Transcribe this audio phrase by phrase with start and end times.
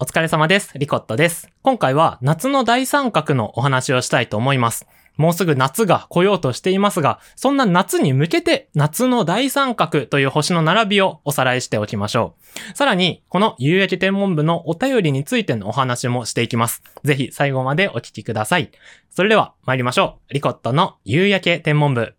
[0.00, 0.78] お疲れ様です。
[0.78, 1.50] リコットです。
[1.60, 4.86] 今回は夏の大三角のお話をしたいと思います。
[5.16, 12.36] もうすぐ夏が来ようとしていますが、そんな夏に向けて夏の大三角という星の並びをおさらいしておきましょ
[12.72, 12.76] う。
[12.76, 16.80] さらに、この夕焼け天文部のお便りについてのお話もしていきます。
[17.02, 18.70] ぜひ最後までお聞きください。
[19.10, 20.32] それでは参りましょう。
[20.32, 22.17] リコットの夕焼け天文部。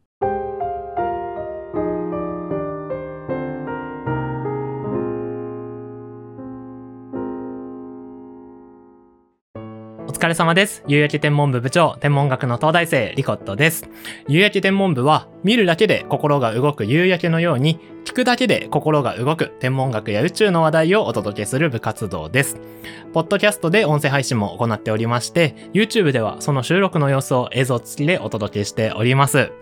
[10.19, 10.83] 疲れ様です。
[10.85, 13.89] 夕焼け天文部部長、天文学の東大生、リコットです。
[14.27, 22.59] 夕焼け天文部は、見るだけで心が動く夕焼けのように、聞くだけで心が動く天文学や宇宙の話題をお届けする部活動です。
[23.13, 29.53] ポッドキャストで音声配信も行っておりまして、YouTube ではその収録の様子を映像付きでお届けしております。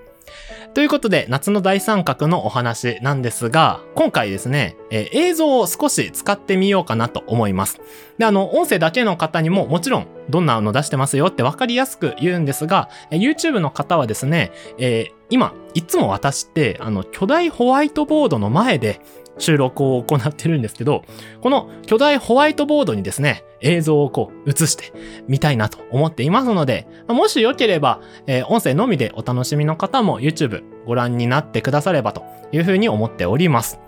[0.73, 7.81] ということで、夏の大三角のお話なんですが、今回ですね、えー映像を少し使ってみようかなと思います。
[8.17, 19.01] で、あの、音声だけの方にももちろん、どんなの出してますよって分かりやすく言うんですが、え YouTube の方はですね、えー今、いつも私って、あの、巨大ホワイトボードの前で
[19.37, 21.03] 収録を行ってるんですけど、
[21.41, 24.93] この巨大ホワイトボードにですね、映像をこう映して
[25.27, 33.79] みたいなと思っていますので、もしよければ、えー音声のみでお楽しみの方も YouTube ご覧になってくださればというふうに思っております。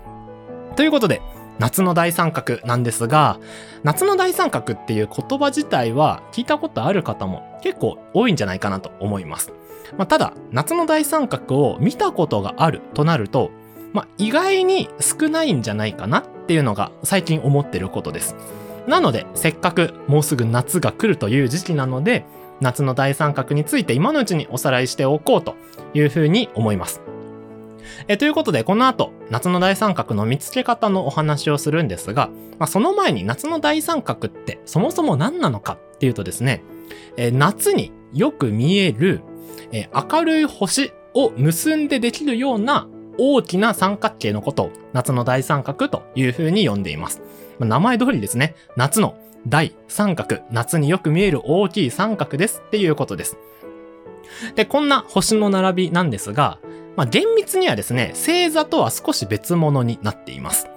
[0.76, 1.20] ということで、
[1.58, 3.38] 夏の大三角なんですが、
[3.82, 9.52] 夏の大三角っていう言葉自体は聞いたことある方も結構多いんじゃないかなと思います。
[9.98, 13.50] まあ、ただ、夏の大三角を見たことがあるとなると、
[13.92, 18.36] まあ、意外に少ないんじゃないかなっていうのが最近思ってることです。
[18.86, 22.24] なので、せっかくもうすぐ夏が来るという時期なので、
[22.60, 25.56] 夏の大三角について今のうちにおさらいしておこうと
[25.94, 27.00] いうふうに思います。
[28.08, 36.62] えということで、この後、夏の大三角の見つけ方のお話をするんですが、まあ、その前に夏の大三角ってそもそも何なのかっていうとですね、
[37.16, 39.22] え夏によく見える、
[39.72, 42.88] え明るい星を結んでできるような
[43.22, 47.20] 大きな三角形のことを夏の大三角というふうに呼んでいます。
[47.58, 49.14] ま名前通りですね、夏の
[49.46, 53.36] 大三角、夏によく見える大きい三角ですっていうことです。
[54.54, 56.58] で、こんな星の並びなんですが、
[56.96, 60.68] まあ、厳密にはですね、星座とは少し別物になっています。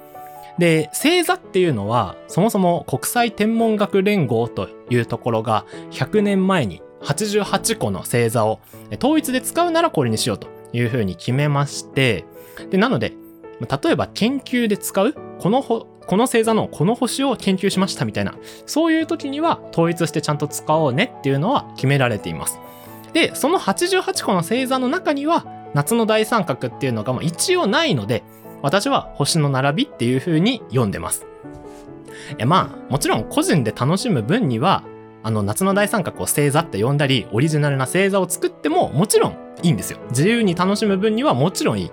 [0.59, 8.59] で、星座っていうのは、そもそも国際天文学連合というところが100年前に88個の星座を
[9.01, 12.25] 統一で使うならこれにしようというふうに決めまして、
[12.69, 13.13] で、なので、
[13.59, 22.59] 例えば研究で使うこのほこの星座のこの星を研究しましたみたいな、そういう時には統一してちゃんと使おうねっていうのは決められています。
[23.13, 28.23] で、その88個の星座の中には、夏の大三角っていうのが一応ないので、
[28.61, 31.25] 私は星の並びっていう風に読んでます。
[32.37, 34.83] えまあ、もちろん個人で楽しむ分には、
[35.23, 39.99] あの、夏の大三角を星座って呼んだり、オリジナルな星座を作ってももちろんいいんですよ。
[40.09, 41.91] 自由に楽しむ分にはもちろんいい。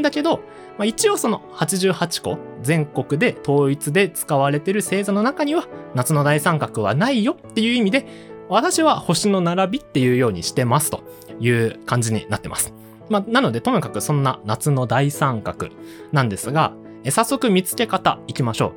[0.00, 0.38] だけど、
[0.78, 8.06] まあ、一応その88個全国で統一で使われてる星座の中には夏の大三角はないよっていう意味で
[8.48, 11.02] 私は星の並びっていうようにしてますと
[11.38, 12.74] いう感じになってます。
[13.08, 15.68] まあ、なのでともかくそんな夏の大三角
[16.12, 16.72] なんですが
[17.10, 18.72] 早速見つけ方いきましょ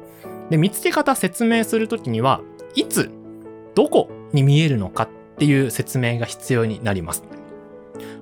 [0.47, 0.51] う。
[0.51, 2.41] で見つけ方説明するときには
[2.75, 3.11] いつ
[3.75, 7.23] どこに見えるのかっていう説明が必要になります。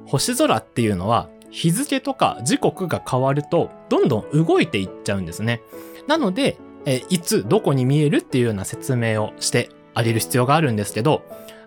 [0.06, 5.62] 星空っていうのは日付とか時刻が変わるとどんどん動いていっちゃうんですね。
[6.08, 11.24] なので、えいつどこに見えるっていうような説明をしてあげる必要があるんですけど、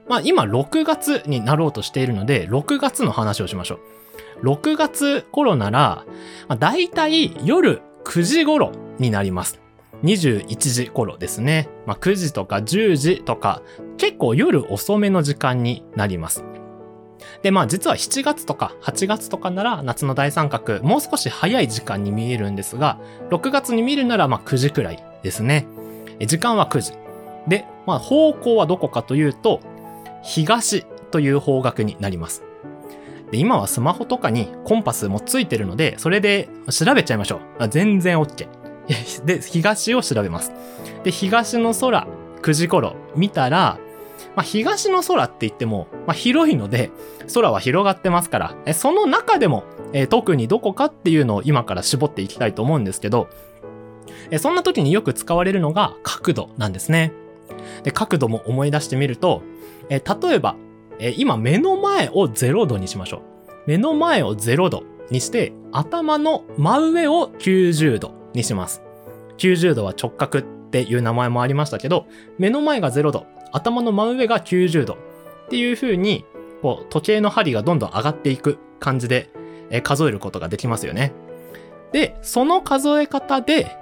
[0.09, 3.79] まあ今6月になろうとしているので、6月の話をしましょう。
[4.43, 6.05] 6月頃なら、
[6.49, 9.61] まあ、大体夜9時頃になります。
[10.03, 11.69] 21時頃ですね。
[11.87, 13.63] まあ、9時とか10時とか、
[13.97, 16.45] 結構夜遅めの時間になります。
[17.43, 22.99] で、まあ実は7月とか8月とかなら夏の大三角、もう少し早い時間に見えるんですが、
[23.31, 25.67] 6月に見るならまあ9時くらいですね。
[26.21, 26.93] 時間は9時。
[27.49, 29.61] で、まあ方向はどこかというと、
[30.23, 32.43] 東という方角になります。
[33.31, 37.69] で、今はスマホとかにコンパスもついてるので、それで調べちゃいましょう。
[37.69, 38.47] 全然 OK。
[39.25, 40.53] で、東を調べます。
[41.05, 42.07] で、東の空、
[42.43, 43.79] 9時頃見たら、
[44.37, 46.91] まあ、東の空って言っても、まあ、広いので、
[47.33, 53.29] 空は広がってますから、その中でも、え特にどこかっていうのを今から絞っていきたいと思うんですけど、
[54.31, 57.13] えそんな時によく使われるのが角度なんですね。
[57.85, 59.43] で、角度も思い出してみると、
[59.89, 60.57] え例えば、
[60.99, 63.21] え今目の前を0度にしましょう。
[63.67, 68.83] 目の前を0度にして、頭の真上を90度にします。
[69.39, 72.07] 90度は直角っていう名前もありましたけど、
[72.39, 74.97] 目の前が0度、頭の真上が90度っ
[75.49, 76.27] ていう風に、
[76.61, 79.31] こう、時計の針がどんどん上がっていく感じで、
[79.71, 81.13] え数えることができますよね。
[81.93, 83.77] で、その数え方で、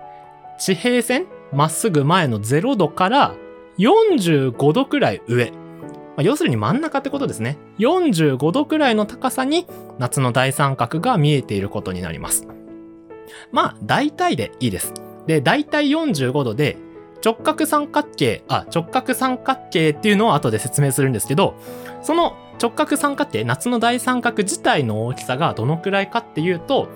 [0.59, 3.35] 地平線、まっすぐ前の0度から
[3.79, 5.51] 45度くらい上。
[5.51, 5.57] ま
[6.19, 7.57] あ、要するに真ん中ってことですね。
[7.79, 9.67] 45度くらいの高さに
[9.99, 12.47] 夏の大三角が見えていることになります。
[13.51, 14.93] まあ、大体でいいです。
[15.27, 16.77] で、大体45度で、
[17.25, 21.55] 直角三角形、あ、直角三角形っていうのを後で説明するんですけど、
[22.03, 26.89] その直角三角形、夏の大三角自体の大きさがどのくらいかっていうと、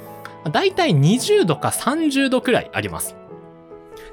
[0.52, 3.16] 大体20度か30度くらいあります。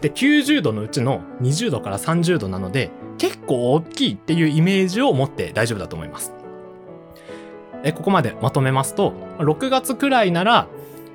[0.02, 6.34] で、90度のうちの20度から30度なので、結構大きいっていうイメージを持って大丈夫だと思います。
[7.84, 10.68] えここまでまとめますと、6月くらいなら、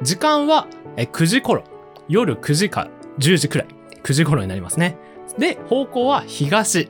[0.03, 0.67] 時間は
[0.97, 1.65] 9時頃、
[2.09, 3.69] 夜9時か10時くらい、
[4.09, 4.97] 9時頃になりますね。
[5.39, 6.89] で、方向は東。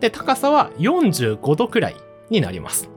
[0.00, 1.96] で、高さは45度くらい
[2.30, 2.88] になります。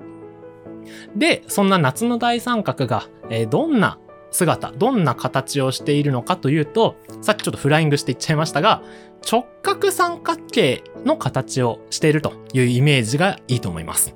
[1.13, 3.99] で、そんな夏の大三角が、え、どんな
[4.31, 8.81] 姿、どんな形をしているのかというと、さっきちょっとフライングしていっちゃいましたが、
[9.29, 14.15] 直角三角形の形をしているというイメージがいいと思います。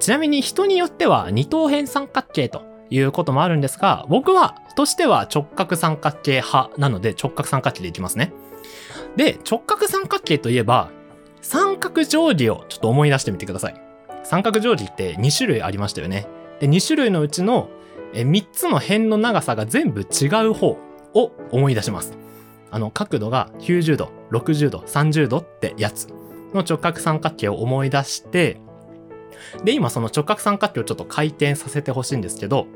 [0.00, 8.32] ちなみに人によっては二等辺三角形ということもあるんですが、僕は、としては直角三角形派なので直角三角形でいきますね。
[9.16, 10.90] で、直角三角形といえば、
[11.40, 13.80] 三角定規をちょっと思い出してみてください。
[14.22, 16.26] 三角定規って2種類ありましたよね。
[16.60, 17.68] で、2種類のうちの
[18.12, 20.78] 3つの辺の長さが全部違う方
[21.14, 22.16] を思い出します。
[22.70, 26.08] あの、角度が90度、60度、30度ってやつ
[26.52, 28.60] の直角三角形を思い出して、
[29.64, 32.66] で、今その直角三角形をちょっと回転させてほしいんですけど、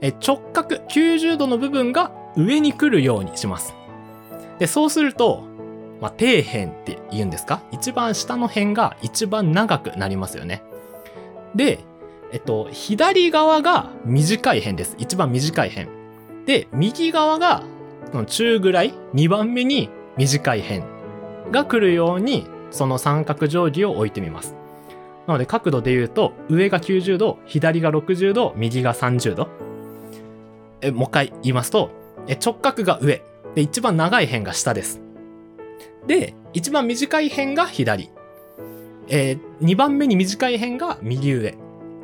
[0.00, 3.74] え直角90度の部分が上に来るようにします。
[4.58, 5.47] で、そうすると、
[6.00, 7.62] まあ、底辺って言うんですか？
[7.72, 10.62] 一番下の辺が一番長くなりますよね。
[11.54, 11.80] で、
[12.32, 14.94] えっと、左側が短い辺です。
[14.98, 15.88] 一番短い辺。
[16.46, 17.62] で、右側が
[18.26, 20.82] 中ぐらい、2番目に短い辺
[21.50, 24.54] が来るように、その三角定規を置いてみます。
[25.26, 29.48] なので角度で言うと、上が90度、左が60度、右が30度。
[30.80, 31.90] え、もう一回言いますと、
[32.28, 33.22] え直角が上。
[33.54, 35.00] で、一番長い辺が下です。
[36.06, 38.10] で、一番短い辺が左。
[39.08, 41.56] えー、2番目に短い辺が右上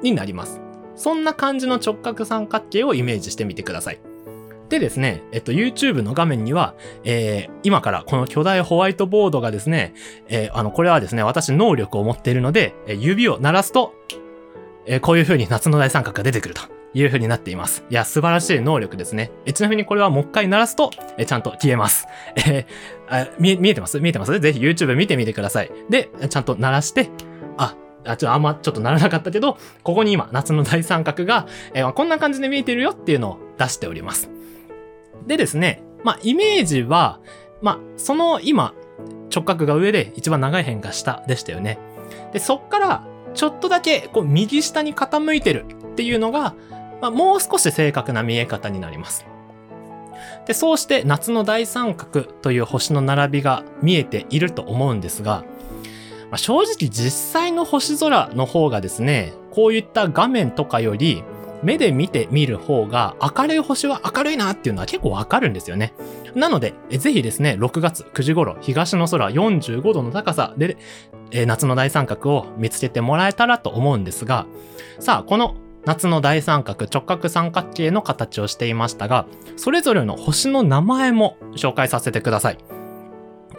[0.03, 0.61] になります。
[0.97, 4.01] そんな感じの直角三角形をイメージしてみてください。
[4.69, 6.75] でですね、えっと、YouTube の画面には、
[7.05, 9.95] えー、今からこの巨大ホワイトボードがですね、
[10.29, 13.95] えー、あの、これはですね、私能力を持っているので、指を鳴らすと、
[14.87, 16.63] え、こういう風に夏の大三角が出てくると
[16.95, 17.85] いう風になっています。
[17.91, 19.31] いや、素晴らしい能力ですね。
[19.45, 22.07] えちなみにこれはもう一回鳴らすと、えちゃんと消えます。
[22.37, 24.01] えー、見見えてます？
[24.01, 24.39] 見えてます？
[24.39, 25.71] ぜひ YouTube 見てみてください。
[25.91, 27.11] で、ちゃんと鳴らして、
[27.57, 27.75] あ、
[28.07, 34.31] あ、ちょ、あんまちょっとならなかったけど、ここに今、夏の大三角が、えー、こんな感じで見えてるよっていうのを出しております。
[35.27, 37.19] でですね、まあ、イメージは、
[37.63, 38.75] まあ、その今、
[39.35, 41.79] 直角が上で一番長い辺が下でしたよね。
[42.33, 46.55] で、そっから、ちょっとだけ、こう、右下に傾いてるっていうのが、
[47.05, 49.27] まあ、もう少し正確な見え方になります。
[50.47, 55.45] で、そうして夏の大三角という星の並びが見えていると思うんですが、
[56.31, 61.23] まあ、正直実際の星空の方がですね、こういった画面とかより、
[61.63, 65.93] 目で見てみる方が明るい星は明るいなっていうのは結構わかるんですよね。
[66.35, 70.79] なので、ぜひですね、6月9時頃、東の空45度の高さで、
[71.33, 74.47] え夏の大三角を見つけてもらえたらと思うんですが、
[75.01, 79.27] さあ、この夏の大三角直角三角形の形をしていましたが、
[79.57, 82.59] それぞれの星の名前も紹介させてください。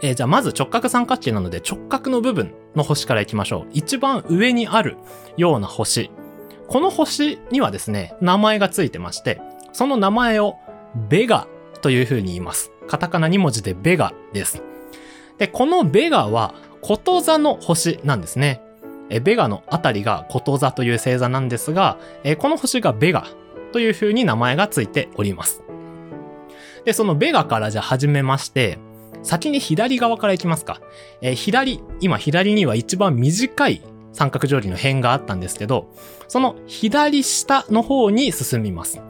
[0.01, 3.67] えー、じゃあまず直角三角形なので直角の部分の星から行きましょう。
[3.73, 4.97] 一番上にある
[5.37, 6.11] ような星。
[6.67, 9.39] この星にはですね、名前がついてまして、
[9.71, 10.55] その名前を
[11.09, 11.47] ベガ
[11.81, 12.71] という風に言います。
[12.87, 14.63] カタカナ2文字でベガです。
[15.37, 18.61] で、このベガはこと座の星なんですね。
[19.09, 23.27] えベガのあたりがこと座という星座なんですが、えこの星がベガ
[23.71, 25.63] という風に名前がついております。
[26.85, 28.79] で、そのベガからじゃあ始めまして、
[29.23, 30.81] 先に左側から行きますか。
[31.21, 33.81] え、左、今左には一番短い
[34.13, 35.89] 三角定規の辺があったんですけど、
[36.27, 39.01] その左下の方に進みます。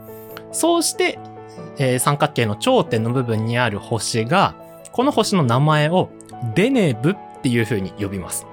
[0.52, 1.18] そうして、
[1.78, 4.56] えー、三角形の頂点の部分にある星が、
[4.92, 6.10] この星の名前を
[6.54, 8.46] デネブっていう風に呼びます。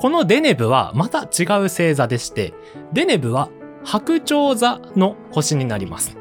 [0.00, 2.54] このデネブはまた違う星座でして、
[2.90, 3.50] デネブは
[3.84, 6.16] 白鳥座の星になります。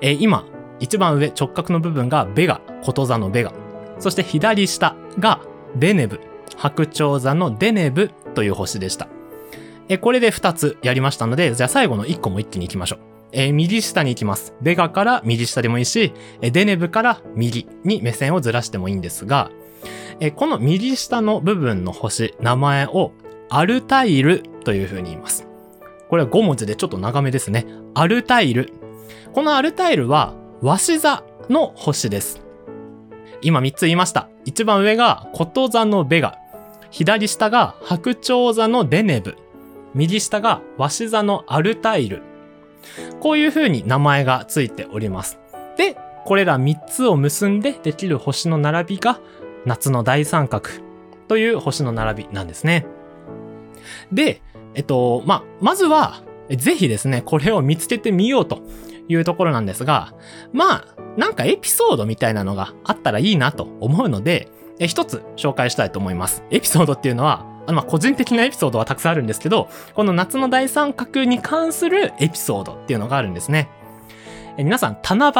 [0.00, 0.46] えー、今、
[0.78, 3.52] 一番上直角の部分がベガ、こと座のベガ。
[3.98, 5.40] そして左下が
[5.74, 6.20] デネブ、
[6.56, 9.08] 白鳥座のデネブという星でした。
[9.88, 12.98] え、これで2つやりましたので、じゃあ最後の1個も一気に行きましょう。
[13.32, 14.54] えー、右下に行きます。
[14.62, 19.50] ベガから右下でもいいし、デネブから右に目線をずらしてもいいんですが、
[20.24, 23.10] えこの右下の部分の星、名前を
[23.50, 25.48] アルタイルという風に言います。
[26.08, 27.66] これは5文字でちょっと長めですね。
[27.94, 28.72] アルタイル。
[29.32, 32.40] このアルタイルは、鷲座の星です。
[33.40, 34.28] 今3つ言いました。
[34.44, 36.38] 一番上が、こと座のベガ。
[36.92, 39.34] 左下が、白鳥座のデネブ。
[39.92, 42.22] 右下が、鷲座のアルタイル。
[43.18, 45.40] こういう風に名前がついております。
[45.76, 49.18] で、これら3つを結んでできる星の並びが、
[49.66, 50.68] 夏の大三角
[51.28, 52.86] という星の並びなんですね。
[54.12, 54.42] で、
[54.74, 58.60] えっと、ままずは、ぜひですね、これを見つけてみようと
[59.08, 60.14] いうところなんですが、
[60.52, 66.42] まあ、なんかエピソードみたいなのがあったらいいなと思うので、え一つ紹介したいと思います。
[66.50, 73.68] エピソードっていうのは、あのま個人的なエピソードはたくさんあるんですけど、この夏の大三角に関するエピソードっていうのがあるんですね。
[74.56, 75.32] え皆さん、七夕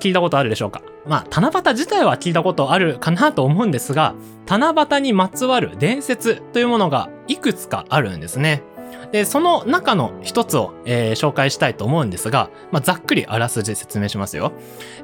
[0.00, 0.82] 聞いたことあるでしょうか？
[1.06, 4.14] まあ、七夕自体は聞いたことあるかなと思うんですが、
[4.46, 8.62] 七夕にまつわる伝説というものがいくつかあるんですね。
[9.10, 14.52] で、その中の一つを、えー、紹介したいと思うんですが、まあ、ざっくりあらすじ説明しますよ。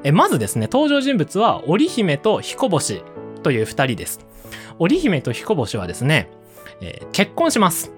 [0.04, 3.02] えまずですね、登場人物は織姫と彦星
[3.42, 4.20] という二人です。
[4.78, 6.30] 織姫と彦星はですね、
[6.80, 7.92] えー、結婚します。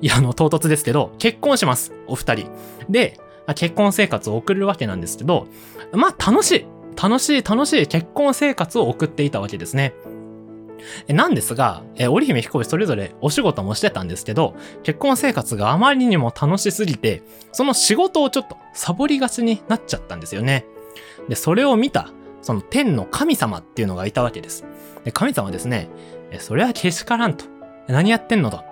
[0.00, 1.92] いや、あの、唐突ですけど、結婚します。
[2.06, 2.50] お二人。
[2.88, 3.18] で、
[3.54, 5.46] 結婚生活を送るわけなんですけど、
[5.92, 6.66] まあ、楽しい。
[7.00, 9.94] 楽しい楽しい結婚生活を送っていたわけですね。
[11.08, 17.22] なんですが、え織姫彦星それぞれお仕事もしてたんですけど、結婚生活があまりにも楽しすぎて、
[17.52, 20.66] その仕事をちょっとサボりがちになっちゃったんですよね。
[21.28, 22.10] で、それを見た、
[22.42, 24.64] その天の神様っていうのがいたわけです。
[25.04, 25.88] で神様ですね、
[26.30, 27.46] えそれはけしからんと。
[27.88, 28.62] 何やってんのと。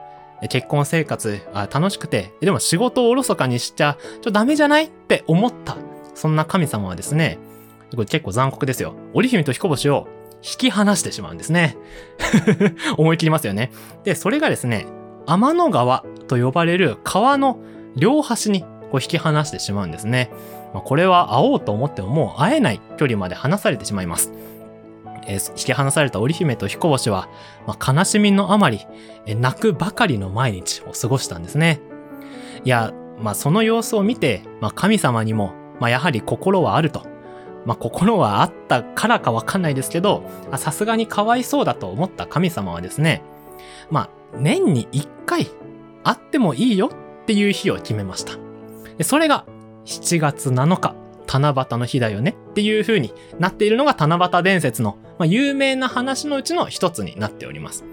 [0.48, 5.76] 結婚生活あ楽しくて、でも仕事をおろそかにしちゃ、ちょっとダメじゃないって思った。
[6.14, 7.38] そんな神様はですね、
[7.96, 8.94] これ結構残酷ですよ。
[9.12, 10.08] 織姫と彦星を
[10.42, 11.76] 引き離してしまうんですね。
[12.98, 13.70] 思い切りますよね。
[14.04, 14.86] で、それがですね、
[15.26, 17.58] 天の川と呼ばれる川の
[17.96, 20.30] 両端にこう引き離してしまうんですね。
[20.74, 24.32] まあ、これは会おうと思ってももう会えない距離まで離されてしまいます。
[25.26, 27.28] えー、引き離された織姫と彦星は、
[27.66, 28.80] まあ、悲しみのあまり、
[29.26, 31.80] えー、泣くばかりの毎日を過ごしたんですね。
[32.64, 37.06] いや、まあ、その様子を見て、まあ、神様にも、まあ、やはり心はあると。
[37.64, 40.24] まあ、心はあったからかわかんないですけど、
[40.56, 43.22] さすがにかわいそうだと思った神様はですね、
[43.90, 45.46] まあ、年に一回
[46.02, 48.32] 会ってもいいよっていう日を決めました。
[49.04, 49.46] それが
[49.84, 50.94] 7月7日、
[51.26, 57.84] 七夕の日だよねっていう風になっているのが七夕伝説の、まあ、有名な話のうちの一つになっております。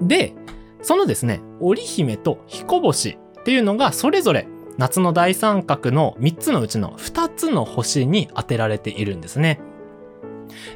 [0.00, 0.34] で、
[0.82, 4.46] そのですね、織姫と彦星っていうのがそれぞれ
[4.80, 9.60] 夏の大三角の3つのうちの2つの星に当てられているんですね。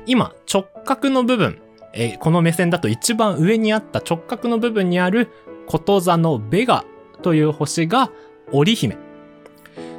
[0.04, 1.58] 今、直角の部分、
[1.94, 5.30] えー、この目線だと一番上にあった直角の部分にある
[5.66, 6.84] こと座のベガ
[7.22, 8.10] という星が
[8.52, 8.98] 織姫。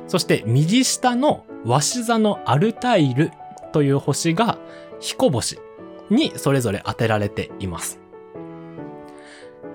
[0.08, 3.32] そして右下の鷲座のアルタイル
[3.74, 4.60] という星が
[5.00, 5.58] 彦星
[6.12, 8.00] にそれぞれ当てられています。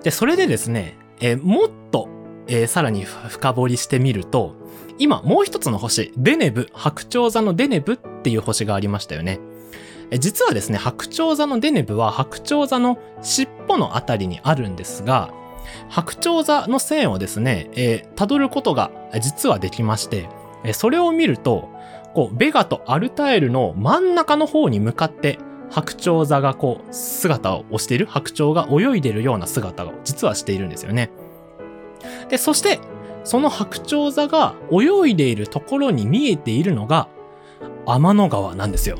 [0.03, 2.07] で、それでですね、えー、もっと
[2.51, 4.55] えー、さらに深掘りしてみると、
[4.99, 9.39] 今もう一つの星、デネブ、白鳥座のデネブっていう星がありましたよね。
[10.19, 15.33] 実はですね、白鳥座のデネブは白鳥座の尻尾のあたりにあるんですが、
[15.87, 18.91] 白鳥座の線をですね、えー、辿ることが
[19.21, 20.27] 実はできまして、
[20.73, 21.69] それを見ると、
[22.13, 25.39] こう、ベガとアルタエルの真ん中の方に向かって、
[25.69, 31.09] 白鳥座がこう、姿を押している、白鳥が泳いでるような姿を実はしているんですよね。
[32.29, 32.79] で、そして、
[33.23, 37.07] その白鳥座が泳いでいるところに見えているのが、
[37.85, 38.97] 天の川なんですよ。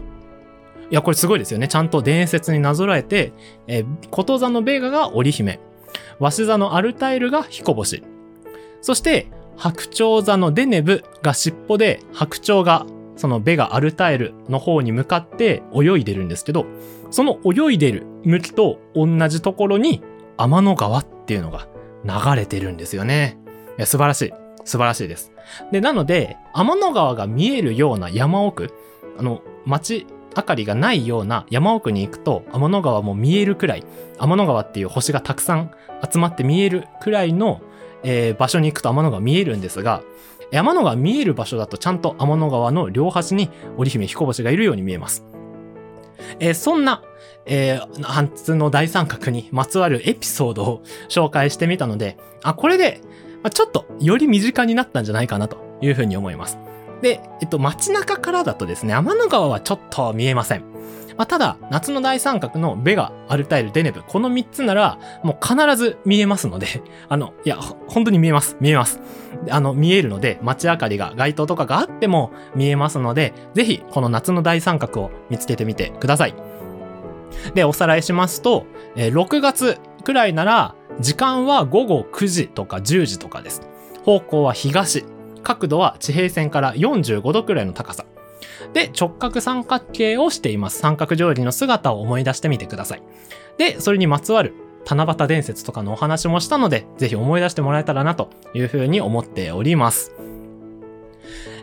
[0.89, 1.67] いや、これすごいですよね。
[1.67, 3.33] ちゃんと伝説になぞらえて、
[3.67, 5.59] えー、こと座のベガが織姫、
[6.19, 8.03] 鷲座のアルタイルが彦星、
[8.81, 9.27] そして、
[9.57, 16.65] 白鳥座のデネブが尻尾で、白鳥がそのベガアルタイルの方に向かって泳いでるんですけど、
[17.11, 20.01] その泳いでる向きと同じところに
[20.37, 21.67] 天の川っていうのが
[22.05, 23.37] 流れてるんですよね。
[23.85, 24.33] 素晴らしい。
[24.63, 25.31] 素晴らしいです。
[25.71, 28.73] で、なので、天の川が見えるような山奥、
[29.17, 30.05] あの、街
[30.35, 33.83] 明かりがないような山奥に行くと、天の川も見えるくらい、
[34.19, 35.71] 天の川っていう星がたくさん
[36.09, 37.61] 集まって見えるくらいの、
[38.03, 40.01] えー、場所に行くと天の川見えるんですが、
[40.51, 45.25] 天の川見える場所だとちゃんと天の川の両端に織姫彦星がいるように見えます。
[46.39, 47.03] えーそんな、
[47.45, 53.01] えー、夏の大三角にまつわるエピソードを紹介してみたので、あ、これで、
[53.53, 56.59] ちょっとより身近になったんじゃないかなというふうに思います。
[57.01, 60.71] で、えっと、街中からだとですね、天の川はちょっと見えません。
[61.17, 66.67] まあ、ただ、夏の大三角のベガ、アルタイル、デネブ、この3つなら、もう必ず見えますので、
[67.09, 67.57] あの、いや、
[67.87, 68.55] 本当に見えます。
[68.59, 68.99] 見えます。
[69.49, 76.35] あの、見えるので、街明かりが、街灯とかがあっても見えますので、ぜひ、この夏の大三角を見つけてみてください。
[77.53, 83.61] で、おさらいしますと、え6月くらいなら、時間は午後9時とか10時とかです。
[84.03, 85.05] 方向は東。
[85.43, 88.05] 角度は地平線から45度くらいの高さ。
[88.73, 90.79] で、直角三角形をしています。
[90.79, 93.03] 三角定規の姿を思い出してみてください。
[93.57, 94.53] で、それにまつわる
[94.85, 100.13] 七夕伝説とかのお話もしたので、ぜひ思い出してもらえたらなというふうに思っております。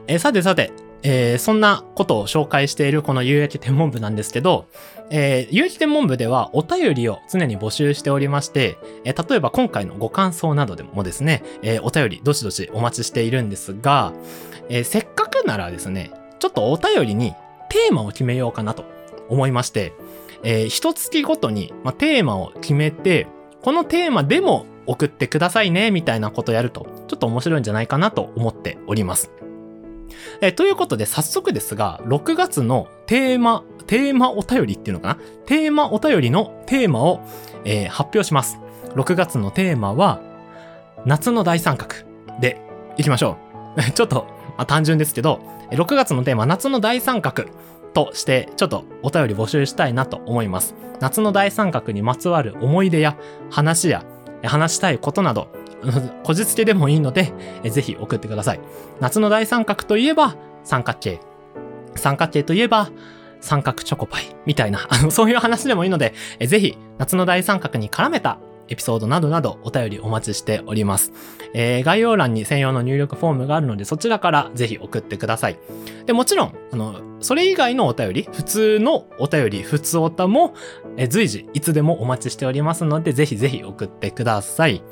[0.07, 0.73] えさてさて、
[1.03, 4.67] えーそんなことを紹介しているこの有益天文部なんですけど、
[5.11, 14.13] えー有益天文部ではお便りを常に募集しておりまして、えー例えば今回のご感想などでもですね、えーお便りどしどしお待ちしているんですが、
[14.69, 17.35] えーせっかくならですね、ちょっとお便りに
[17.69, 18.85] テーマを決めようかなと
[19.29, 19.93] 思いまして、
[20.43, 23.27] えー一月ごとに、まあ、テーマを決めて、
[23.63, 29.31] このテーマでも送ってくださいね、みたいなことやると、ちょっと面白いんじゃないかなと思っております。
[30.41, 35.15] えーということで、早速ですが、6月のテーマ、テーマお便りっていうのかな？
[35.47, 37.21] テーマお便りのテーマを、
[37.65, 38.59] えー発表します。
[38.95, 40.21] 6月のテーマは、
[41.05, 41.95] 夏の大三角
[42.41, 42.61] で
[42.97, 43.37] いきましょ
[43.77, 43.91] う。
[43.93, 47.45] ちょっと、まあ、単純ですけど、6月のテーマ、夏の大三角
[47.95, 50.75] として、ちょっとお便り募集したいなと思います。
[51.01, 53.17] 夏の大三角にまつわる思い出や
[53.51, 54.05] 話や、
[54.43, 55.49] 話したいことなど、
[56.25, 57.33] こじつけでもいいので、
[57.65, 58.61] ぜひ送ってください。
[59.01, 61.21] 夏の大三角といえば三角形。
[61.95, 62.91] 三角形といえば
[63.41, 66.15] 三角チョコパイみたいな、あの、そういう話でもいいので、
[66.47, 71.13] ぜひ夏の大三角に絡めたエピソードなどなどお便りお待ちしております。
[71.55, 75.59] えー概要欄に専用の入力フォームがあるのでそちらからぜひ送ってください。
[76.07, 80.55] で、もちろん、あの、それ以外のお便り、普通のお便り、普通おたも、
[80.97, 84.83] えー随時いつでもお待ちしておりますので、ぜひぜひ送ってください。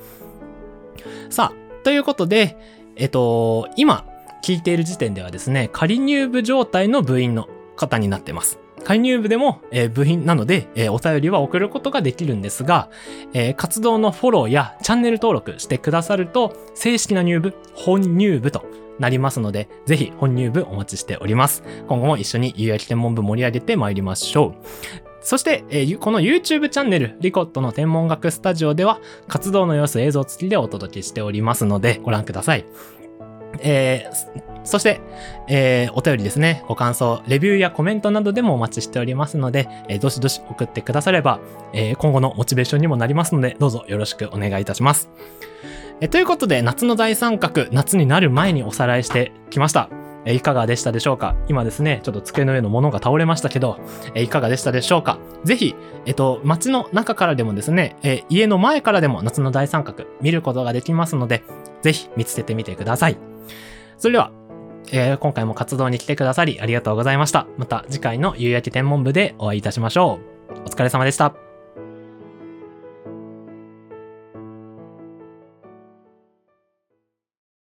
[1.30, 2.56] さあ、ということで、
[2.96, 4.04] えっと、今、
[4.42, 8.58] 聞いている時点ではですね、仮入部状態の部員の方になってます。
[8.84, 12.88] 仮入部でも、えー部員なので、えーお便りは送ることができるんですが、
[13.32, 18.64] えー活動のフォローやチャンネル登録してくださると、正式な入部、本入部と
[18.98, 21.64] なりますので、ぜひ本入部お待ちしております。
[21.88, 25.15] 今後も一緒に有益天文部盛り上げてまいりましょう。
[25.20, 32.64] そして、えーこの YouTube チャンネル、リコットの天文学スタジオでは、活動の様子映像付きでお届けしておりますので、ご覧ください。
[33.60, 35.00] えーそして、
[35.48, 41.40] えーお便りですね、ご感想、レビューやコメントなどでもお待ちしておりますので、えーどしどし送ってくだされば、
[41.72, 45.08] え今後のモチベーションにもなりますので、どうぞよろしくお願いいたします。
[46.00, 49.88] えということで、夏の大三角、夏になる前におさらいしてきました。
[50.26, 51.34] えいかがでしたでしょうか？
[51.48, 53.78] 今ですね、ちょっと机の上のものが倒れましたけど、
[54.14, 55.18] えいかがでしたでしょうか？
[55.44, 61.44] ぜひ、えっと、街の中からでもですね、え家の前からでも夏の大三角見ることができますので、
[61.80, 63.16] ぜひ見つけてみてください。
[63.98, 64.32] それでは、
[64.92, 67.46] えー今回も活動に来てくださりありがとうございました。
[67.56, 70.18] また次回の夕焼け天文部でお会いいたしましょ
[70.50, 70.60] う。
[70.60, 71.45] お疲れ様でした。